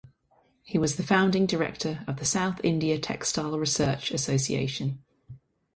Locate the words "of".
2.07-2.17